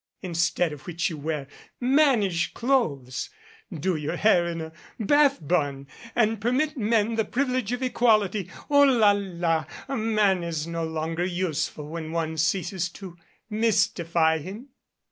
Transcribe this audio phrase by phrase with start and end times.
[0.23, 1.45] Instead of which you wear
[1.79, 3.29] mannish clothes,
[3.71, 5.85] do your hair in a Bath bun,
[6.15, 8.49] and permit men the privilege of equality.
[8.71, 9.65] Oh, la, la!
[9.87, 13.15] A man is no longer useful when one ceases to
[13.47, 14.69] mystify him."